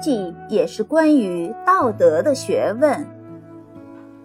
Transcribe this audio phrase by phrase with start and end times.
[0.00, 3.06] 济也是关于道德的学问。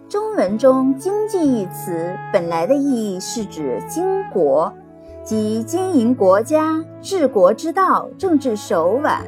[0.08, 4.72] 中文中“经济”一词本来的意义是指经国，
[5.24, 9.22] 即经营国家、治国之道、政治手腕。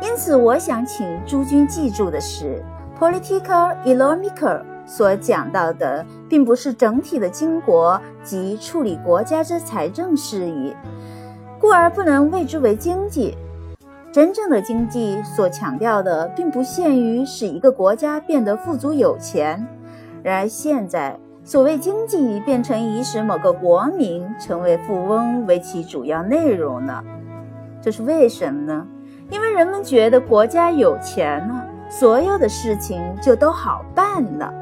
[0.00, 2.62] 因此，我想请诸君记住的是
[2.98, 10.74] ，“political economic” 所讲到的，并不是整体的经国及处理国家之财政事宜，
[11.60, 13.36] 故而不能谓之为经济。
[14.10, 19.66] 真正的经济所强调的，并不限于使一个国家变得富足有钱。
[20.22, 27.04] 然而现在，所谓经济变成以使某个国民成为富翁为其主要内容了。
[27.80, 28.86] 这是为什么呢？
[29.30, 34.52] 因为人们觉得国家有钱了，所有的事情就都好办了，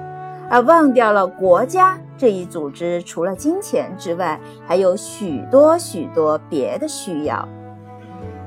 [0.50, 7.48] 而忘掉了国家这一组织除了金钱之外，还有许多许多别的需要。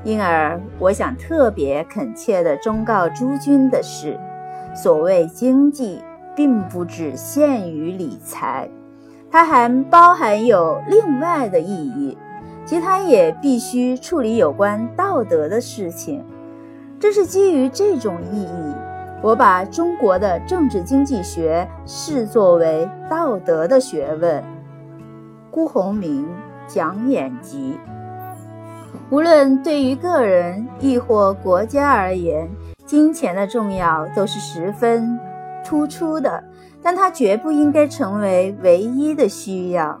[0.04, 4.18] 因而，我想特别恳切地忠告诸君的是：
[4.74, 6.02] 所谓经济。
[6.36, 8.66] 并不只限于理财，
[9.30, 12.16] 它还包含有另外的意义，
[12.64, 16.24] 即它也必须处理有关道德的事情。
[16.98, 18.74] 这是基于这种意义，
[19.20, 24.42] 我把中国的政治经济学视作为道德的学问。
[25.50, 26.26] 辜鸿铭
[26.66, 27.76] 讲演集。
[29.10, 32.48] 无论对于个人亦或国家而言，
[32.86, 35.18] 金钱的重要都是十分。
[35.64, 36.42] 突出的，
[36.82, 40.00] 但它绝不应该成为唯一的需要。